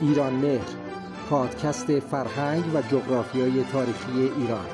ایران 0.00 0.32
مهر 0.32 0.66
پادکست 1.30 1.98
فرهنگ 1.98 2.74
و 2.74 2.82
جغرافیای 2.82 3.64
تاریخی 3.64 4.30
ایران. 4.36 4.66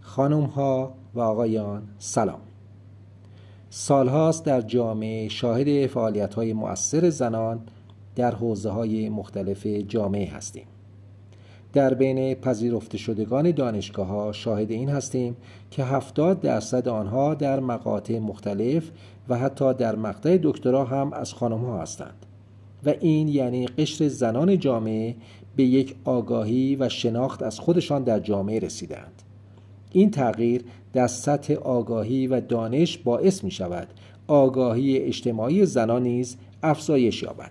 خانم 0.00 0.44
ها 0.44 0.94
و 1.14 1.20
آقایان 1.20 1.88
سلام. 1.98 2.49
سالهاست 3.72 4.44
در 4.44 4.60
جامعه 4.60 5.28
شاهد 5.28 5.86
فعالیت 5.86 6.34
های 6.34 6.52
مؤثر 6.52 7.10
زنان 7.10 7.60
در 8.16 8.34
حوزه 8.34 8.70
های 8.70 9.08
مختلف 9.08 9.66
جامعه 9.66 10.30
هستیم. 10.30 10.64
در 11.72 11.94
بین 11.94 12.34
پذیرفته 12.34 12.98
شدگان 12.98 13.50
دانشگاه 13.50 14.06
ها 14.06 14.32
شاهد 14.32 14.70
این 14.70 14.88
هستیم 14.88 15.36
که 15.70 15.84
70 15.84 16.40
درصد 16.40 16.88
آنها 16.88 17.34
در 17.34 17.60
مقاطع 17.60 18.18
مختلف 18.18 18.90
و 19.28 19.38
حتی 19.38 19.74
در 19.74 19.96
مقطع 19.96 20.38
دکترا 20.42 20.84
هم 20.84 21.12
از 21.12 21.34
خانم 21.34 21.64
ها 21.64 21.82
هستند. 21.82 22.26
و 22.86 22.94
این 23.00 23.28
یعنی 23.28 23.66
قشر 23.66 24.08
زنان 24.08 24.58
جامعه 24.58 25.16
به 25.56 25.64
یک 25.64 25.96
آگاهی 26.04 26.76
و 26.76 26.88
شناخت 26.88 27.42
از 27.42 27.60
خودشان 27.60 28.04
در 28.04 28.20
جامعه 28.20 28.58
رسیدند 28.58 29.22
این 29.92 30.10
تغییر 30.10 30.64
در 30.92 31.06
سطح 31.06 31.54
آگاهی 31.54 32.26
و 32.26 32.40
دانش 32.40 32.98
باعث 32.98 33.44
می 33.44 33.50
شود 33.50 33.88
آگاهی 34.26 34.98
اجتماعی 34.98 35.66
زنان 35.66 36.02
نیز 36.02 36.36
افزایش 36.62 37.22
یابد. 37.22 37.50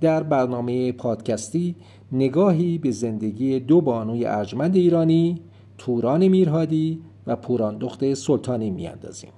در 0.00 0.22
برنامه 0.22 0.92
پادکستی 0.92 1.74
نگاهی 2.12 2.78
به 2.78 2.90
زندگی 2.90 3.60
دو 3.60 3.80
بانوی 3.80 4.24
ارجمند 4.24 4.76
ایرانی 4.76 5.40
توران 5.78 6.28
میرهادی 6.28 7.00
و 7.26 7.36
پوراندخت 7.36 8.14
سلطانی 8.14 8.70
میاندازیم. 8.70 9.30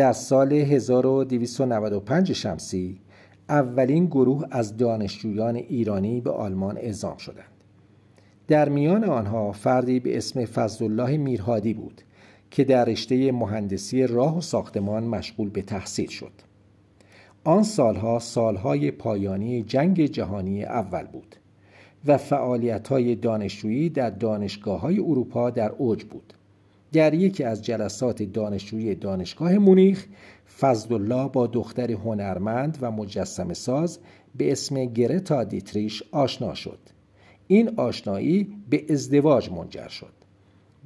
در 0.00 0.12
سال 0.12 0.52
1295 0.52 2.32
شمسی 2.32 3.00
اولین 3.48 4.06
گروه 4.06 4.44
از 4.50 4.76
دانشجویان 4.76 5.56
ایرانی 5.56 6.20
به 6.20 6.30
آلمان 6.30 6.76
اعزام 6.76 7.16
شدند. 7.16 7.64
در 8.48 8.68
میان 8.68 9.04
آنها 9.04 9.52
فردی 9.52 10.00
به 10.00 10.16
اسم 10.16 10.44
فضلالله 10.44 11.16
میرهادی 11.16 11.74
بود 11.74 12.02
که 12.50 12.64
در 12.64 12.84
رشته 12.84 13.32
مهندسی 13.32 14.06
راه 14.06 14.38
و 14.38 14.40
ساختمان 14.40 15.04
مشغول 15.04 15.50
به 15.50 15.62
تحصیل 15.62 16.08
شد. 16.08 16.32
آن 17.44 17.62
سالها 17.62 18.18
سالهای 18.18 18.90
پایانی 18.90 19.62
جنگ 19.62 20.04
جهانی 20.04 20.64
اول 20.64 21.06
بود 21.06 21.36
و 22.06 22.16
فعالیت 22.16 22.88
های 22.88 23.14
دانشجویی 23.14 23.90
در 23.90 24.10
دانشگاه 24.10 24.80
های 24.80 24.98
اروپا 24.98 25.50
در 25.50 25.72
اوج 25.72 26.04
بود. 26.04 26.34
در 26.92 27.14
یکی 27.14 27.44
از 27.44 27.64
جلسات 27.64 28.22
دانشجویی 28.22 28.94
دانشگاه 28.94 29.58
مونیخ 29.58 30.06
فضلالله 30.60 31.28
با 31.28 31.46
دختر 31.46 31.92
هنرمند 31.92 32.78
و 32.80 32.90
مجسم 32.90 33.52
ساز 33.52 33.98
به 34.34 34.52
اسم 34.52 34.84
گرتا 34.84 35.44
دیتریش 35.44 36.02
آشنا 36.12 36.54
شد. 36.54 36.78
این 37.46 37.70
آشنایی 37.76 38.54
به 38.70 38.84
ازدواج 38.90 39.50
منجر 39.50 39.88
شد. 39.88 40.12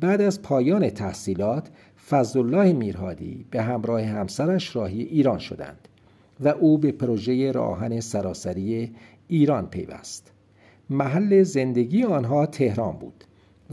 بعد 0.01 0.21
از 0.21 0.43
پایان 0.43 0.91
تحصیلات 0.91 1.69
فضلالله 2.09 2.73
میرهادی 2.73 3.47
به 3.51 3.63
همراه 3.63 4.03
همسرش 4.03 4.77
راهی 4.77 5.03
ایران 5.03 5.39
شدند 5.39 5.89
و 6.41 6.49
او 6.49 6.79
به 6.79 6.93
پروژه 6.93 7.53
راهن 7.53 8.01
سراسری 8.01 8.95
ایران 9.29 9.67
پیوست. 9.67 10.33
محل 10.91 11.43
زندگی 11.43 12.05
آنها 12.05 12.47
تهران 12.47 12.97
بود. 12.97 13.25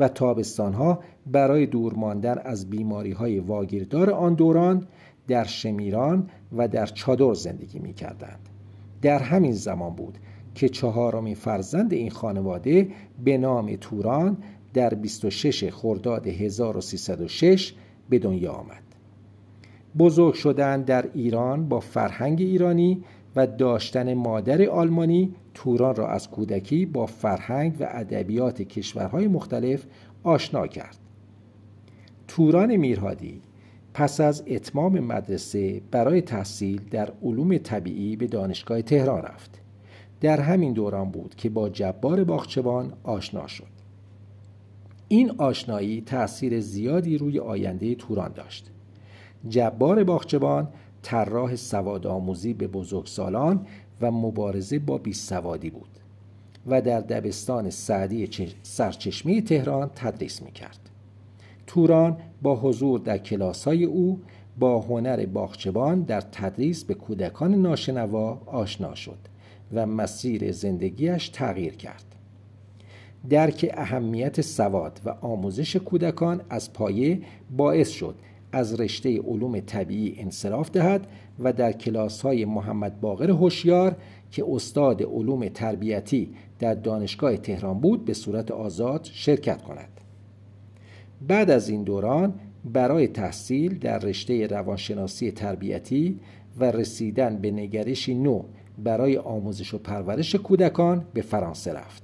و 0.02 0.08
تابستانها 0.08 1.00
برای 1.26 1.66
دور 1.66 1.94
ماندن 1.94 2.38
از 2.44 2.70
بیماری 2.70 3.12
های 3.12 3.40
واگیردار 3.40 4.10
آن 4.12 4.34
دوران 4.34 4.88
در 5.28 5.44
شمیران 5.44 6.30
و 6.58 6.68
در 6.68 6.86
چادر 6.86 7.34
زندگی 7.34 7.80
می 7.80 7.94
کردند. 7.94 8.50
در 9.02 9.20
همین 9.20 9.52
زمان 9.52 9.96
بود 9.96 10.18
که 10.56 10.70
چهارمین 10.70 11.36
فرزند 11.36 11.94
این 11.94 12.10
خانواده 12.10 12.88
به 13.24 13.38
نام 13.38 13.76
توران 13.76 14.38
در 14.74 14.94
26 14.94 15.70
خرداد 15.70 16.28
1306 16.28 17.74
به 18.10 18.20
دنیا 18.20 18.52
آمد. 18.52 18.84
بزرگ 19.98 20.34
شدن 20.34 20.82
در 20.82 21.10
ایران 21.14 21.70
با 21.70 21.80
فرهنگ 21.80 22.42
ایرانی 22.42 23.04
و 23.36 23.48
داشتن 23.48 24.14
مادر 24.14 24.70
آلمانی 24.70 25.36
توران 25.54 25.96
را 25.96 26.08
از 26.08 26.30
کودکی 26.30 26.86
با 26.86 27.06
فرهنگ 27.06 27.76
و 27.80 27.88
ادبیات 27.90 28.62
کشورهای 28.62 29.28
مختلف 29.28 29.86
آشنا 30.24 30.68
کرد. 30.68 30.98
توران 32.28 32.76
میرهادی 32.76 33.42
پس 33.94 34.22
از 34.22 34.44
اتمام 34.48 35.00
مدرسه 35.00 35.82
برای 35.92 36.22
تحصیل 36.22 36.82
در 36.92 37.14
علوم 37.24 37.58
طبیعی 37.58 38.16
به 38.16 38.28
دانشگاه 38.28 38.82
تهران 38.82 39.22
رفت. 39.22 39.62
در 40.22 40.40
همین 40.42 40.74
دوران 40.74 41.12
بود 41.12 41.36
که 41.36 41.50
با 41.50 41.70
جبار 41.70 42.24
باغچبان 42.24 42.94
آشنا 43.04 43.48
شد. 43.48 43.82
این 45.08 45.32
آشنایی 45.38 46.02
تأثیر 46.02 46.60
زیادی 46.60 47.18
روی 47.18 47.40
آینده 47.40 47.96
توران 47.96 48.32
داشت. 48.34 48.72
جبار 49.50 50.04
باغچبان 50.04 50.68
طراح 51.02 51.56
سواد 51.56 52.08
آموزی 52.08 52.54
به 52.54 52.68
بزرگسالان 52.68 53.68
و 54.02 54.12
مبارزه 54.12 54.80
با 54.80 54.98
بیسوادی 54.98 55.70
بود 55.70 55.90
و 56.68 56.82
در 56.82 57.00
دبستان 57.00 57.70
سعدی 57.70 58.30
سرچشمه 58.64 59.42
تهران 59.42 59.92
تدریس 59.96 60.42
می 60.42 60.52
کرد. 60.52 60.90
توران 61.68 62.18
با 62.42 62.56
حضور 62.56 63.00
در 63.00 63.18
کلاس 63.18 63.68
های 63.68 63.84
او 63.84 64.20
با 64.60 64.80
هنر 64.80 65.26
باغچبان 65.26 66.02
در 66.02 66.22
تدریس 66.22 66.84
به 66.84 66.94
کودکان 66.94 67.56
ناشنوا 67.56 68.42
آشنا 68.46 68.96
شد 68.96 69.18
و 69.74 69.86
مسیر 69.86 70.52
زندگیش 70.52 71.30
تغییر 71.30 71.76
کرد. 71.76 72.06
درک 73.30 73.72
اهمیت 73.74 74.42
سواد 74.42 75.02
و 75.06 75.10
آموزش 75.10 75.76
کودکان 75.76 76.42
از 76.50 76.74
پایه 76.74 77.22
باعث 77.58 77.90
شد 77.90 78.16
از 78.52 78.80
رشته 78.80 79.22
علوم 79.22 79.60
طبیعی 79.60 80.16
انصراف 80.22 80.72
دهد 80.72 81.08
و 81.44 81.54
در 81.54 81.72
کلاس 81.72 82.22
های 82.22 82.46
محمد 82.46 83.02
باقر 83.02 83.32
هوشیار 83.32 83.96
که 84.32 84.46
استاد 84.50 85.04
علوم 85.04 85.48
تربیتی 85.48 86.30
در 86.60 86.74
دانشگاه 86.74 87.38
تهران 87.38 87.80
بود 87.80 88.06
به 88.06 88.14
صورت 88.14 88.52
آزاد 88.52 89.10
شرکت 89.12 89.62
کند. 89.62 90.02
بعد 91.28 91.50
از 91.50 91.70
این 91.70 91.84
دوران 91.84 92.34
برای 92.66 93.08
تحصیل 93.08 93.80
در 93.80 94.00
رشته 94.00 94.48
روانشناسی 94.48 95.32
تربیتی 95.32 96.20
و 96.60 96.64
رسیدن 96.64 97.38
به 97.38 97.52
نگرشی 97.52 98.16
نو 98.16 98.44
برای 98.78 99.18
آموزش 99.18 99.74
و 99.74 99.78
پرورش 99.78 100.36
کودکان 100.36 101.06
به 101.14 101.22
فرانسه 101.22 101.74
رفت. 101.74 102.04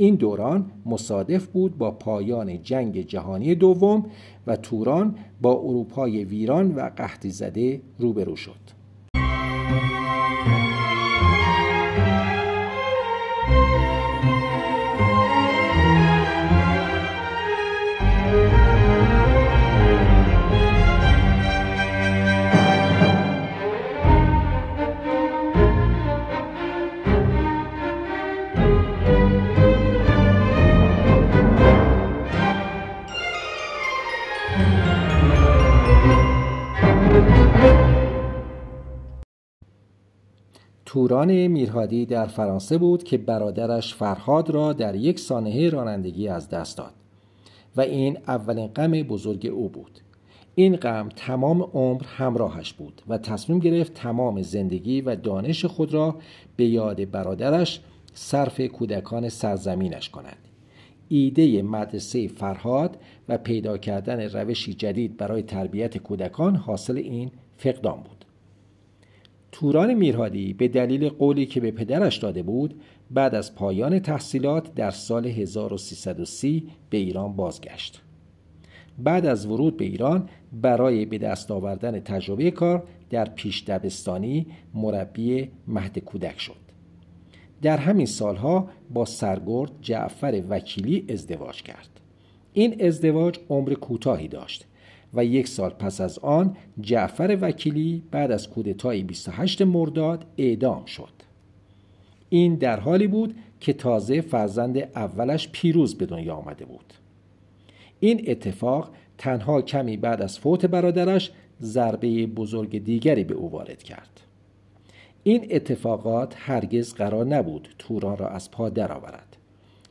این 0.00 0.14
دوران 0.14 0.70
مصادف 0.86 1.46
بود 1.46 1.78
با 1.78 1.90
پایان 1.90 2.62
جنگ 2.62 3.00
جهانی 3.00 3.54
دوم 3.54 4.06
و 4.46 4.56
توران 4.56 5.16
با 5.40 5.52
اروپای 5.52 6.24
ویران 6.24 6.74
و 6.74 6.90
قحطی 6.96 7.30
زده 7.30 7.80
روبرو 7.98 8.36
شد. 8.36 8.77
توران 40.98 41.46
میرهادی 41.46 42.06
در 42.06 42.26
فرانسه 42.26 42.78
بود 42.78 43.02
که 43.02 43.18
برادرش 43.18 43.94
فرهاد 43.94 44.50
را 44.50 44.72
در 44.72 44.94
یک 44.94 45.20
سانحه 45.20 45.70
رانندگی 45.70 46.28
از 46.28 46.48
دست 46.48 46.78
داد 46.78 46.92
و 47.76 47.80
این 47.80 48.18
اولین 48.26 48.66
غم 48.66 48.92
بزرگ 48.92 49.46
او 49.46 49.68
بود. 49.68 50.00
این 50.54 50.76
غم 50.76 51.08
تمام 51.16 51.62
عمر 51.62 52.02
همراهش 52.04 52.72
بود 52.72 53.02
و 53.08 53.18
تصمیم 53.18 53.58
گرفت 53.58 53.94
تمام 53.94 54.42
زندگی 54.42 55.00
و 55.00 55.16
دانش 55.16 55.64
خود 55.64 55.94
را 55.94 56.16
به 56.56 56.64
یاد 56.66 57.10
برادرش 57.10 57.80
صرف 58.14 58.60
کودکان 58.60 59.28
سرزمینش 59.28 60.08
کند. 60.08 60.38
ایده 61.08 61.62
مدرسه 61.62 62.28
فرهاد 62.28 62.96
و 63.28 63.38
پیدا 63.38 63.78
کردن 63.78 64.20
روشی 64.20 64.74
جدید 64.74 65.16
برای 65.16 65.42
تربیت 65.42 65.98
کودکان 65.98 66.56
حاصل 66.56 66.96
این 66.96 67.30
فقدان 67.56 67.96
بود. 67.96 68.17
توران 69.52 69.94
میرهادی 69.94 70.52
به 70.52 70.68
دلیل 70.68 71.08
قولی 71.08 71.46
که 71.46 71.60
به 71.60 71.70
پدرش 71.70 72.16
داده 72.16 72.42
بود 72.42 72.80
بعد 73.10 73.34
از 73.34 73.54
پایان 73.54 73.98
تحصیلات 73.98 74.74
در 74.74 74.90
سال 74.90 75.26
1330 75.26 76.68
به 76.90 76.98
ایران 76.98 77.36
بازگشت. 77.36 78.02
بعد 78.98 79.26
از 79.26 79.46
ورود 79.46 79.76
به 79.76 79.84
ایران 79.84 80.28
برای 80.52 81.04
به 81.04 81.18
دست 81.18 81.50
آوردن 81.50 82.00
تجربه 82.00 82.50
کار 82.50 82.82
در 83.10 83.24
پیش 83.24 83.64
دبستانی 83.64 84.46
مربی 84.74 85.48
مهد 85.68 85.98
کودک 85.98 86.40
شد. 86.40 86.68
در 87.62 87.76
همین 87.76 88.06
سالها 88.06 88.68
با 88.90 89.04
سرگرد 89.04 89.70
جعفر 89.82 90.42
وکیلی 90.48 91.04
ازدواج 91.08 91.62
کرد. 91.62 92.00
این 92.52 92.86
ازدواج 92.86 93.38
عمر 93.50 93.74
کوتاهی 93.74 94.28
داشت. 94.28 94.66
و 95.14 95.24
یک 95.24 95.48
سال 95.48 95.70
پس 95.70 96.00
از 96.00 96.18
آن 96.18 96.56
جعفر 96.80 97.38
وکیلی 97.40 98.02
بعد 98.10 98.32
از 98.32 98.48
کودتای 98.48 99.02
28 99.02 99.62
مرداد 99.62 100.24
اعدام 100.38 100.84
شد. 100.84 101.12
این 102.28 102.54
در 102.54 102.80
حالی 102.80 103.06
بود 103.06 103.34
که 103.60 103.72
تازه 103.72 104.20
فرزند 104.20 104.78
اولش 104.78 105.48
پیروز 105.48 105.94
به 105.94 106.06
دنیا 106.06 106.34
آمده 106.34 106.64
بود. 106.64 106.94
این 108.00 108.24
اتفاق 108.26 108.90
تنها 109.18 109.62
کمی 109.62 109.96
بعد 109.96 110.22
از 110.22 110.38
فوت 110.38 110.66
برادرش 110.66 111.30
ضربه 111.60 112.26
بزرگ 112.26 112.84
دیگری 112.84 113.24
به 113.24 113.34
او 113.34 113.50
وارد 113.50 113.82
کرد. 113.82 114.20
این 115.22 115.46
اتفاقات 115.50 116.34
هرگز 116.36 116.94
قرار 116.94 117.26
نبود 117.26 117.68
توران 117.78 118.16
را 118.16 118.28
از 118.28 118.50
پا 118.50 118.68
درآورد. 118.68 119.36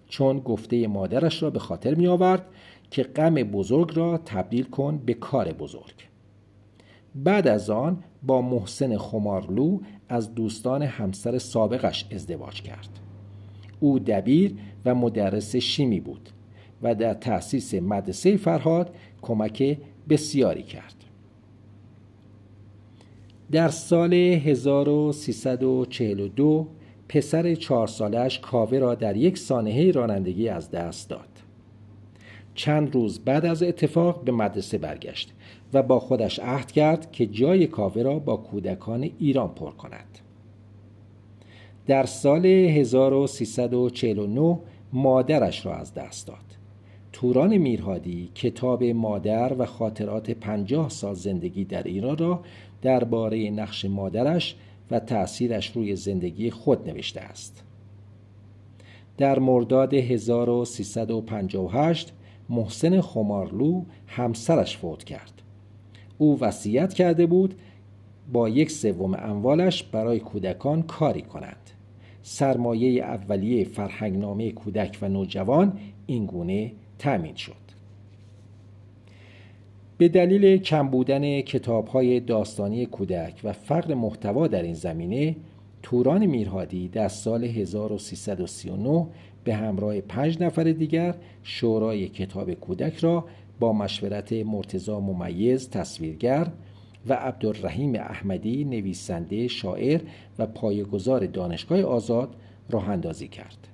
چون 0.09 0.39
گفته 0.39 0.87
مادرش 0.87 1.43
را 1.43 1.49
به 1.49 1.59
خاطر 1.59 1.95
می 1.95 2.07
آورد 2.07 2.45
که 2.91 3.03
غم 3.03 3.35
بزرگ 3.35 3.97
را 3.97 4.17
تبدیل 4.17 4.63
کن 4.63 4.97
به 4.97 5.13
کار 5.13 5.53
بزرگ. 5.53 6.07
بعد 7.15 7.47
از 7.47 7.69
آن 7.69 8.03
با 8.23 8.41
محسن 8.41 8.97
خمارلو 8.97 9.79
از 10.09 10.35
دوستان 10.35 10.81
همسر 10.81 11.37
سابقش 11.37 12.05
ازدواج 12.11 12.61
کرد. 12.61 12.89
او 13.79 13.99
دبیر 13.99 14.55
و 14.85 14.95
مدرس 14.95 15.55
شیمی 15.55 15.99
بود 15.99 16.29
و 16.81 16.95
در 16.95 17.13
تأسیس 17.13 17.73
مدرسه 17.73 18.37
فرهاد 18.37 18.95
کمک 19.21 19.77
بسیاری 20.09 20.63
کرد. 20.63 20.93
در 23.51 23.69
سال 23.69 24.13
1342 24.13 26.67
پسر 27.09 27.55
چهار 27.55 27.87
سالش 27.87 28.39
کاوه 28.39 28.79
را 28.79 28.95
در 28.95 29.17
یک 29.17 29.37
سانحه 29.37 29.91
رانندگی 29.91 30.49
از 30.49 30.71
دست 30.71 31.09
داد. 31.09 31.36
چند 32.57 32.95
روز 32.95 33.19
بعد 33.19 33.45
از 33.45 33.63
اتفاق 33.63 34.23
به 34.23 34.31
مدرسه 34.31 34.77
برگشت 34.77 35.33
و 35.73 35.83
با 35.83 35.99
خودش 35.99 36.39
عهد 36.39 36.71
کرد 36.71 37.11
که 37.11 37.25
جای 37.25 37.67
کاوه 37.67 38.01
را 38.01 38.19
با 38.19 38.37
کودکان 38.37 39.09
ایران 39.19 39.49
پر 39.49 39.71
کند 39.71 40.19
در 41.87 42.05
سال 42.05 42.45
1349 42.45 44.59
مادرش 44.93 45.65
را 45.65 45.75
از 45.75 45.93
دست 45.93 46.27
داد 46.27 46.37
توران 47.13 47.57
میرهادی 47.57 48.29
کتاب 48.35 48.83
مادر 48.83 49.53
و 49.57 49.65
خاطرات 49.65 50.31
پنجاه 50.31 50.89
سال 50.89 51.13
زندگی 51.13 51.65
در 51.65 51.83
ایران 51.83 52.17
را 52.17 52.39
درباره 52.81 53.49
نقش 53.49 53.85
مادرش 53.85 54.55
و 54.91 54.99
تأثیرش 54.99 55.71
روی 55.71 55.95
زندگی 55.95 56.51
خود 56.51 56.89
نوشته 56.89 57.21
است. 57.21 57.63
در 59.17 59.39
مرداد 59.39 59.93
1358 59.93 62.13
محسن 62.49 63.01
خمارلو 63.01 63.83
همسرش 64.07 64.77
فوت 64.77 65.03
کرد. 65.03 65.41
او 66.17 66.39
وصیت 66.39 66.93
کرده 66.93 67.25
بود 67.25 67.55
با 68.33 68.49
یک 68.49 68.71
سوم 68.71 69.13
اموالش 69.13 69.83
برای 69.83 70.19
کودکان 70.19 70.81
کاری 70.81 71.21
کنند. 71.21 71.69
سرمایه 72.23 73.03
اولیه 73.03 73.63
فرهنگنامه 73.63 74.51
کودک 74.51 74.97
و 75.01 75.09
نوجوان 75.09 75.79
اینگونه 76.05 76.71
تأمین 76.99 77.35
شد. 77.35 77.67
به 79.97 80.07
دلیل 80.07 80.57
کم 80.57 80.87
بودن 80.87 81.41
کتاب 81.41 81.87
های 81.87 82.19
داستانی 82.19 82.85
کودک 82.85 83.41
و 83.43 83.53
فقر 83.53 83.93
محتوا 83.93 84.47
در 84.47 84.63
این 84.63 84.73
زمینه 84.73 85.35
توران 85.83 86.25
میرهادی 86.25 86.87
در 86.87 87.07
سال 87.07 87.43
1339 87.43 89.07
به 89.47 89.55
همراه 89.55 90.01
پنج 90.01 90.43
نفر 90.43 90.63
دیگر 90.63 91.15
شورای 91.43 92.07
کتاب 92.07 92.53
کودک 92.53 92.97
را 92.97 93.25
با 93.59 93.73
مشورت 93.73 94.33
مرتزا 94.33 94.99
ممیز 94.99 95.69
تصویرگر 95.69 96.47
و 97.07 97.13
عبدالرحیم 97.13 97.95
احمدی 97.95 98.63
نویسنده 98.65 99.47
شاعر 99.47 100.01
و 100.39 100.45
پایگزار 100.45 101.25
دانشگاه 101.25 101.81
آزاد 101.81 102.35
راه 102.69 102.89
اندازی 102.89 103.27
کرد. 103.27 103.67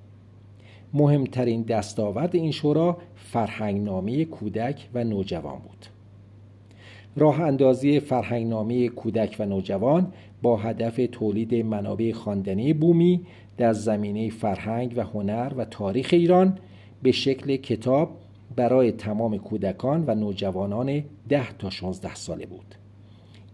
مهمترین 0.92 1.62
دستاورد 1.62 2.36
این 2.36 2.50
شورا 2.50 2.98
فرهنگنامه 3.14 4.24
کودک 4.24 4.88
و 4.94 5.04
نوجوان 5.04 5.58
بود. 5.58 5.86
راه 7.16 7.40
اندازی 7.40 8.00
فرهنگنامه 8.00 8.88
کودک 8.88 9.36
و 9.38 9.46
نوجوان 9.46 10.12
با 10.42 10.56
هدف 10.56 11.00
تولید 11.12 11.54
منابع 11.54 12.12
خواندنی 12.12 12.72
بومی 12.72 13.20
در 13.56 13.72
زمینه 13.72 14.30
فرهنگ 14.30 14.92
و 14.96 15.00
هنر 15.00 15.52
و 15.56 15.64
تاریخ 15.64 16.08
ایران 16.12 16.58
به 17.02 17.12
شکل 17.12 17.56
کتاب 17.56 18.16
برای 18.56 18.92
تمام 18.92 19.38
کودکان 19.38 20.04
و 20.06 20.14
نوجوانان 20.14 21.04
ده 21.28 21.52
تا 21.52 21.70
16 21.70 22.14
ساله 22.14 22.46
بود. 22.46 22.74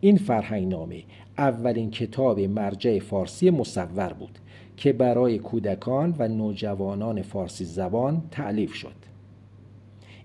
این 0.00 0.16
فرهنگنامه 0.16 1.02
اولین 1.38 1.90
کتاب 1.90 2.40
مرجع 2.40 2.98
فارسی 2.98 3.50
مصور 3.50 4.12
بود 4.12 4.38
که 4.76 4.92
برای 4.92 5.38
کودکان 5.38 6.14
و 6.18 6.28
نوجوانان 6.28 7.22
فارسی 7.22 7.64
زبان 7.64 8.22
تعلیف 8.30 8.74
شد. 8.74 8.94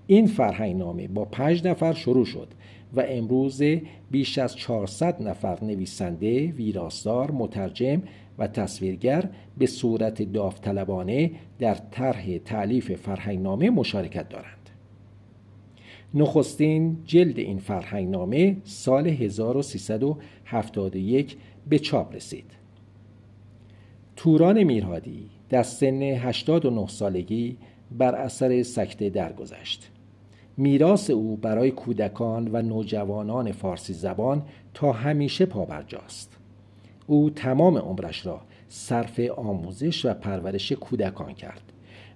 این 0.07 0.27
فرهنگنامه 0.27 1.07
با 1.07 1.25
پنج 1.25 1.67
نفر 1.67 1.93
شروع 1.93 2.25
شد 2.25 2.47
و 2.93 3.03
امروز 3.07 3.61
بیش 4.11 4.37
از 4.37 4.55
400 4.55 5.21
نفر 5.21 5.63
نویسنده، 5.63 6.47
ویراستار، 6.47 7.31
مترجم 7.31 8.01
و 8.39 8.47
تصویرگر 8.47 9.29
به 9.57 9.65
صورت 9.65 10.21
داوطلبانه 10.21 11.31
در 11.59 11.75
طرح 11.91 12.37
تعلیف 12.37 12.91
فرهنگنامه 12.91 13.69
مشارکت 13.69 14.29
دارند. 14.29 14.69
نخستین 16.13 16.97
جلد 17.05 17.39
این 17.39 17.59
فرهنگنامه 17.59 18.57
سال 18.63 19.07
1371 19.07 21.37
به 21.69 21.79
چاپ 21.79 22.15
رسید. 22.15 22.51
توران 24.15 24.63
میرهادی 24.63 25.29
در 25.49 25.63
سن 25.63 26.01
89 26.01 26.87
سالگی 26.87 27.57
بر 27.91 28.15
اثر 28.15 28.63
سکته 28.63 29.09
درگذشت. 29.09 29.91
میراث 30.57 31.09
او 31.09 31.37
برای 31.37 31.71
کودکان 31.71 32.49
و 32.53 32.61
نوجوانان 32.61 33.51
فارسی 33.51 33.93
زبان 33.93 34.43
تا 34.73 34.91
همیشه 34.91 35.45
پابرجاست 35.45 36.37
او 37.07 37.29
تمام 37.29 37.77
عمرش 37.77 38.25
را 38.25 38.41
صرف 38.69 39.19
آموزش 39.37 40.05
و 40.05 40.13
پرورش 40.13 40.71
کودکان 40.71 41.33
کرد 41.33 41.61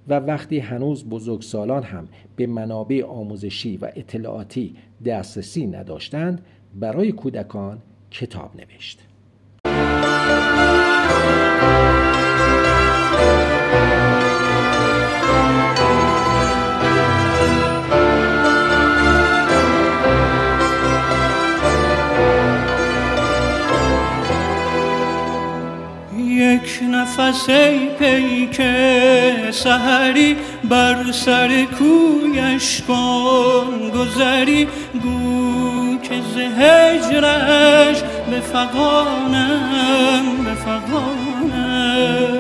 و 0.08 0.14
وقتی 0.14 0.60
هنوز 0.60 1.06
بزرگسالان 1.06 1.84
هم 1.84 2.08
به 2.36 2.48
منابع 2.48 3.06
آموزشی 3.06 3.78
و 3.78 3.92
اطلاعاتی 3.96 4.76
دسترسی 5.06 5.68
نداشتند 5.68 6.46
برای 6.76 7.12
کودکان 7.12 7.82
کتاب 8.12 8.52
نوشت. 8.56 9.00
یک 26.50 26.80
نفس 26.92 27.50
ای 27.50 27.90
پیک 28.00 28.62
سحری 29.52 30.38
بر 30.64 31.12
سر 31.12 31.66
کویش 31.80 32.82
کن 32.88 33.90
گذری 33.90 34.68
گو 35.04 35.98
که 36.02 36.22
زهجرش 36.36 38.04
به 38.30 38.40
فقانم 38.40 40.24
به 40.46 40.54
فقانم 40.54 42.40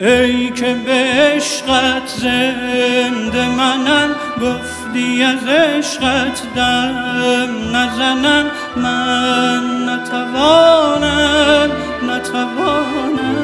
ای 0.00 0.50
که 0.50 0.74
به 0.86 0.92
عشقت 0.92 2.08
زنده 2.08 3.48
منم 3.48 4.10
گفتی 4.40 5.22
از 5.22 5.46
عشقت 5.46 6.54
دم 6.56 7.76
نزنم 7.76 8.50
من 8.76 9.88
نتوانم 9.88 11.70
نتوانم 12.02 13.40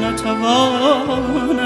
نتوانم. 0.00 1.63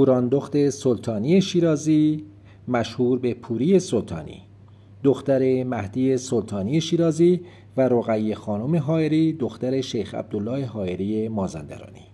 پوراندخت 0.00 0.70
سلطانی 0.70 1.40
شیرازی 1.40 2.24
مشهور 2.68 3.18
به 3.18 3.34
پوری 3.34 3.78
سلطانی. 3.78 4.42
دختر 5.04 5.64
مهدی 5.64 6.16
سلطانی 6.16 6.80
شیرازی 6.80 7.40
و 7.76 7.80
رقیه 7.80 8.34
خانم 8.34 8.76
هایری 8.76 9.32
دختر 9.32 9.80
شیخ 9.80 10.14
عبدالله 10.14 10.66
هایری 10.66 11.28
مازندرانی. 11.28 12.06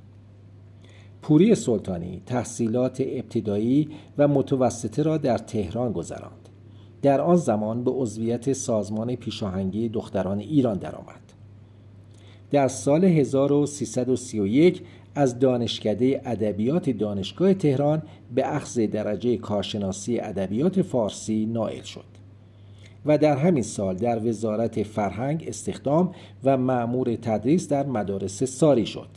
پوری 1.23 1.55
سلطانی 1.55 2.23
تحصیلات 2.27 3.01
ابتدایی 3.01 3.89
و 4.19 4.29
متوسطه 4.29 5.03
را 5.03 5.19
در 5.19 5.39
تهران 5.39 5.93
گذراند. 5.93 6.49
در 7.03 7.21
آن 7.21 7.37
زمان 7.37 7.85
به 7.85 7.91
عضویت 7.91 8.53
سازمان 8.53 9.17
پیشاهنگی 9.17 9.89
دختران 9.89 10.39
ایران 10.39 10.79
درآمد. 10.79 11.33
در 12.51 12.69
سال 12.69 13.05
1331 13.05 14.83
از 15.17 15.39
دانشکده 15.39 16.21
ادبیات 16.25 16.91
دانشگاه 16.91 17.55
تهران 17.55 18.03
به 18.35 18.55
اخذ 18.57 18.79
درجه 18.79 19.37
کارشناسی 19.37 20.21
ادبیات 20.21 20.83
فارسی 20.83 21.47
نائل 21.47 21.83
شد 21.83 22.05
و 23.07 23.19
در 23.19 23.37
همین 23.37 23.63
سال 23.63 23.97
در 23.97 24.29
وزارت 24.29 24.83
فرهنگ 24.83 25.45
استخدام 25.49 26.15
و 26.45 26.57
معمور 26.57 27.17
تدریس 27.17 27.69
در 27.69 27.87
مدارس 27.87 28.43
ساری 28.43 28.87
شد. 28.87 29.09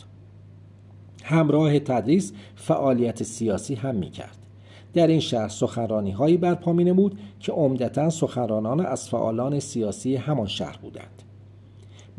همراه 1.23 1.79
تدریس 1.79 2.33
فعالیت 2.55 3.23
سیاسی 3.23 3.75
هم 3.75 3.95
می 3.95 4.09
کرد. 4.09 4.37
در 4.93 5.07
این 5.07 5.19
شهر 5.19 5.47
سخنرانی 5.47 6.11
هایی 6.11 6.37
برپا 6.37 6.73
می 6.73 6.83
نمود 6.83 7.19
که 7.39 7.51
عمدتا 7.51 8.09
سخنرانان 8.09 8.85
از 8.85 9.09
فعالان 9.09 9.59
سیاسی 9.59 10.15
همان 10.15 10.47
شهر 10.47 10.77
بودند. 10.81 11.23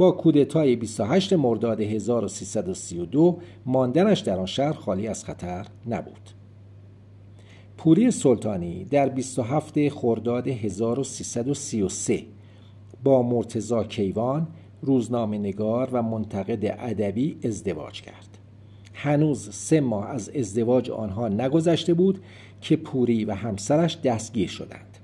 با 0.01 0.11
کودتای 0.11 0.77
28 0.77 1.33
مرداد 1.33 1.81
1332 1.81 3.39
ماندنش 3.67 4.21
در 4.21 4.39
آن 4.39 4.47
شهر 4.47 4.73
خالی 4.73 5.09
از 5.09 5.25
خطر 5.25 5.67
نبود. 5.87 6.31
پوری 7.79 8.11
سلطانی 8.11 8.85
در 8.85 9.09
27 9.09 9.89
خرداد 9.89 10.49
1333 10.49 12.23
با 13.05 13.23
مرتزا 13.23 13.85
کیوان 13.85 14.49
روزنامه 14.83 15.39
نگار 15.39 15.89
و 15.93 16.03
منتقد 16.03 16.77
ادبی 16.79 17.39
ازدواج 17.45 18.03
کرد. 18.03 18.39
هنوز 18.95 19.55
سه 19.55 19.81
ماه 19.81 20.09
از 20.09 20.29
ازدواج 20.29 20.91
آنها 20.91 21.29
نگذشته 21.29 21.95
بود 21.95 22.21
که 22.61 22.77
پوری 22.77 23.25
و 23.25 23.35
همسرش 23.35 23.99
دستگیر 24.05 24.49
شدند. 24.49 24.99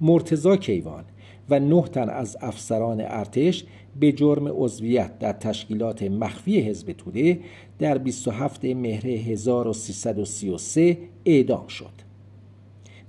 مرتزا 0.00 0.56
کیوان 0.56 1.04
و 1.50 1.60
نه 1.60 1.82
تن 1.82 2.08
از 2.08 2.36
افسران 2.40 3.00
ارتش 3.00 3.64
به 4.00 4.12
جرم 4.12 4.48
عضویت 4.48 5.18
در 5.18 5.32
تشکیلات 5.32 6.02
مخفی 6.02 6.60
حزب 6.60 6.92
توده 6.92 7.40
در 7.78 7.98
27 7.98 8.64
مهر 8.64 9.06
1333 9.06 10.98
اعدام 11.24 11.66
شد. 11.66 11.92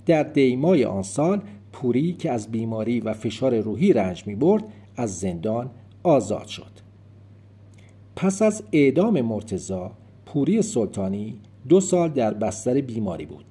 در 0.06 0.22
دیمای 0.22 0.84
آن 0.84 1.02
سال 1.02 1.42
پوری 1.72 2.12
که 2.12 2.30
از 2.30 2.50
بیماری 2.50 3.00
و 3.00 3.12
فشار 3.12 3.60
روحی 3.60 3.92
رنج 3.92 4.26
می 4.26 4.34
برد 4.34 4.64
از 4.96 5.18
زندان 5.18 5.70
آزاد 6.02 6.46
شد. 6.46 6.72
پس 8.16 8.42
از 8.42 8.62
اعدام 8.72 9.20
مرتزا 9.20 9.92
پوری 10.26 10.62
سلطانی 10.62 11.40
دو 11.68 11.80
سال 11.80 12.08
در 12.08 12.34
بستر 12.34 12.80
بیماری 12.80 13.26
بود 13.26 13.44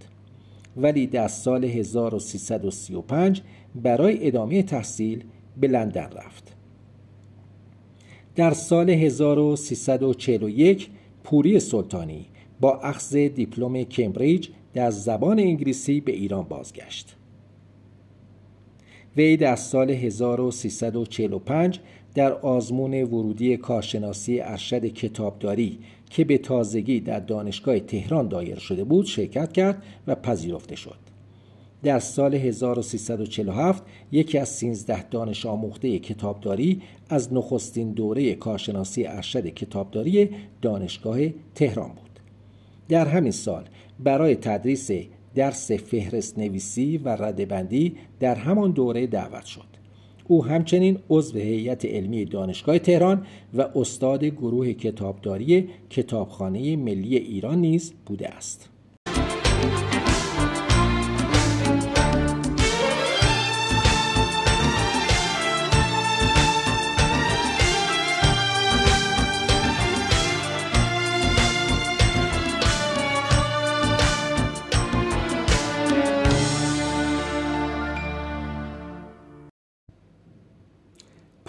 ولی 0.77 1.07
در 1.07 1.27
سال 1.27 1.65
1335 1.65 3.41
برای 3.75 4.27
ادامه 4.27 4.63
تحصیل 4.63 5.23
به 5.57 5.67
لندن 5.67 6.09
رفت. 6.15 6.56
در 8.37 8.53
سال 8.53 8.89
1341 8.89 10.89
پوری 11.23 11.59
سلطانی 11.59 12.25
با 12.59 12.79
اخذ 12.79 13.15
دیپلم 13.15 13.83
کمبریج 13.83 14.47
در 14.73 14.91
زبان 14.91 15.39
انگلیسی 15.39 16.01
به 16.01 16.11
ایران 16.11 16.43
بازگشت. 16.43 17.15
وی 19.17 19.37
در 19.37 19.55
سال 19.55 19.91
1345 19.91 21.79
در 22.15 22.33
آزمون 22.33 23.03
ورودی 23.03 23.57
کارشناسی 23.57 24.39
ارشد 24.39 24.85
کتابداری 24.85 25.79
که 26.09 26.23
به 26.23 26.37
تازگی 26.37 26.99
در 26.99 27.19
دانشگاه 27.19 27.79
تهران 27.79 28.27
دایر 28.27 28.59
شده 28.59 28.83
بود 28.83 29.05
شرکت 29.05 29.53
کرد 29.53 29.83
و 30.07 30.15
پذیرفته 30.15 30.75
شد. 30.75 31.06
در 31.83 31.99
سال 31.99 32.35
1347 32.35 33.83
یکی 34.11 34.37
از 34.37 34.49
13 34.49 35.03
دانش 35.03 35.45
آموخته 35.45 35.99
کتابداری 35.99 36.81
از 37.09 37.33
نخستین 37.33 37.91
دوره 37.91 38.35
کارشناسی 38.35 39.05
ارشد 39.05 39.47
کتابداری 39.47 40.29
دانشگاه 40.61 41.19
تهران 41.55 41.89
بود. 41.89 42.19
در 42.89 43.07
همین 43.07 43.31
سال 43.31 43.63
برای 43.99 44.35
تدریس 44.35 44.91
درس 45.35 45.71
فهرست 45.71 46.37
نویسی 46.39 46.97
و 46.97 47.09
ردبندی 47.09 47.95
در 48.19 48.35
همان 48.35 48.71
دوره 48.71 49.07
دعوت 49.07 49.45
شد. 49.45 49.77
او 50.27 50.45
همچنین 50.45 50.99
عضو 51.09 51.39
هیئت 51.39 51.85
علمی 51.85 52.25
دانشگاه 52.25 52.79
تهران 52.79 53.25
و 53.53 53.69
استاد 53.75 54.25
گروه 54.25 54.73
کتابداری 54.73 55.69
کتابخانه 55.89 56.75
ملی 56.75 57.17
ایران 57.17 57.61
نیز 57.61 57.93
بوده 58.05 58.27
است. 58.27 58.69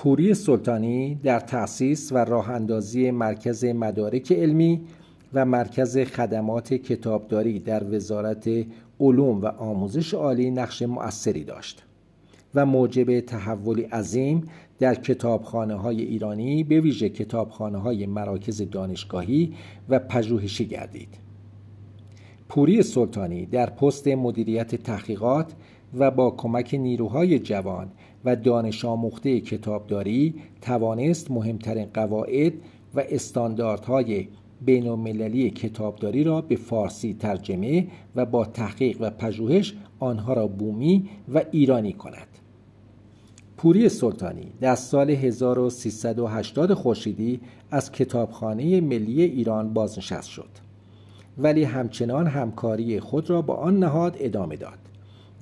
پوری 0.08 0.34
سلطانی 0.34 1.14
در 1.14 1.40
تأسیس 1.40 2.12
و 2.12 2.16
راه 2.16 2.50
اندازی 2.50 3.10
مرکز 3.10 3.64
مدارک 3.64 4.32
علمی 4.32 4.80
و 5.34 5.44
مرکز 5.44 5.98
خدمات 5.98 6.74
کتابداری 6.74 7.60
در 7.60 7.94
وزارت 7.94 8.50
علوم 9.00 9.40
و 9.40 9.46
آموزش 9.46 10.14
عالی 10.14 10.50
نقش 10.50 10.82
مؤثری 10.82 11.44
داشت 11.44 11.84
و 12.54 12.66
موجب 12.66 13.20
تحولی 13.20 13.82
عظیم 13.82 14.44
در 14.78 14.94
کتابخانه 14.94 15.74
های 15.74 16.02
ایرانی 16.02 16.64
به 16.64 16.80
ویژه 16.80 17.08
کتابخانه 17.08 17.78
های 17.78 18.06
مراکز 18.06 18.70
دانشگاهی 18.70 19.54
و 19.88 19.98
پژوهشی 19.98 20.66
گردید. 20.66 21.18
پوری 22.48 22.82
سلطانی 22.82 23.46
در 23.46 23.70
پست 23.70 24.08
مدیریت 24.08 24.74
تحقیقات 24.74 25.52
و 25.98 26.10
با 26.10 26.30
کمک 26.30 26.74
نیروهای 26.74 27.38
جوان 27.38 27.90
و 28.24 28.36
دانش 28.36 28.84
آموخته 28.84 29.40
کتابداری 29.40 30.34
توانست 30.60 31.30
مهمترین 31.30 31.86
قواعد 31.94 32.52
و 32.94 33.04
استانداردهای 33.08 34.28
بین 34.60 34.88
المللی 34.88 35.50
کتابداری 35.50 36.24
را 36.24 36.40
به 36.40 36.56
فارسی 36.56 37.14
ترجمه 37.14 37.86
و 38.16 38.26
با 38.26 38.44
تحقیق 38.44 38.96
و 39.00 39.10
پژوهش 39.10 39.74
آنها 39.98 40.32
را 40.32 40.46
بومی 40.46 41.08
و 41.34 41.42
ایرانی 41.50 41.92
کند. 41.92 42.26
پوری 43.56 43.88
سلطانی 43.88 44.46
در 44.60 44.74
سال 44.74 45.10
1380 45.10 46.74
خورشیدی 46.74 47.40
از 47.70 47.92
کتابخانه 47.92 48.80
ملی 48.80 49.22
ایران 49.22 49.74
بازنشست 49.74 50.28
شد 50.28 50.48
ولی 51.38 51.64
همچنان 51.64 52.26
همکاری 52.26 53.00
خود 53.00 53.30
را 53.30 53.42
با 53.42 53.54
آن 53.54 53.78
نهاد 53.78 54.16
ادامه 54.20 54.56
داد. 54.56 54.78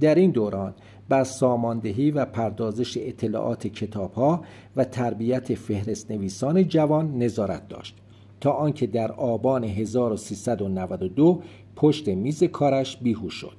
در 0.01 0.15
این 0.15 0.31
دوران 0.31 0.75
بر 1.09 1.25
ساماندهی 1.25 2.11
و 2.11 2.25
پردازش 2.25 2.99
اطلاعات 3.01 3.67
کتابها 3.67 4.45
و 4.77 4.85
تربیت 4.85 5.55
فهرست 5.55 6.11
نویسان 6.11 6.69
جوان 6.69 7.19
نظارت 7.19 7.69
داشت 7.69 7.97
تا 8.41 8.51
آنکه 8.51 8.87
در 8.87 9.13
آبان 9.13 9.65
1392 9.65 11.43
پشت 11.77 12.09
میز 12.09 12.45
کارش 12.45 12.97
بیهوش 12.97 13.35
شد 13.35 13.57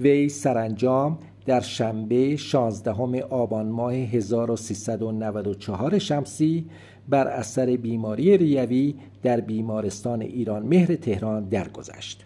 وی 0.00 0.28
سرانجام 0.28 1.18
در 1.46 1.60
شنبه 1.60 2.36
16 2.36 3.22
آبان 3.22 3.68
ماه 3.68 3.94
1394 3.94 5.98
شمسی 5.98 6.66
بر 7.08 7.28
اثر 7.28 7.76
بیماری 7.76 8.36
ریوی 8.36 8.94
در 9.22 9.40
بیمارستان 9.40 10.22
ایران 10.22 10.62
مهر 10.62 10.94
تهران 10.94 11.44
درگذشت. 11.44 12.24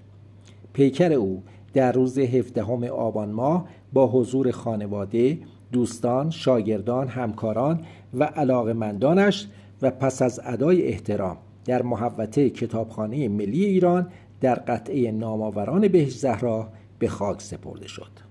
پیکر 0.73 1.13
او 1.13 1.43
در 1.73 1.93
روز 1.93 2.19
17 2.19 2.91
آبان 2.91 3.31
ماه 3.31 3.69
با 3.95 4.07
حضور 4.07 4.51
خانواده، 4.51 5.39
دوستان، 5.73 6.31
شاگردان، 6.31 7.09
همکاران 7.09 7.81
و 8.15 8.25
علاقمندانش 8.25 9.49
و 9.83 9.91
پس 9.91 10.23
از 10.23 10.41
ادای 10.45 10.87
احترام 10.87 11.37
در 11.65 11.83
محوطه 11.83 12.51
کتابخانه 12.51 13.29
ملی 13.29 13.65
ایران 13.65 14.09
در 14.41 14.55
قطعه 14.55 15.13
نامآوران 15.13 15.89
بهش 15.89 16.13
زهرا 16.19 16.69
به 16.99 17.09
خاک 17.09 17.43
سپرده 17.43 17.89
شد. 17.89 18.24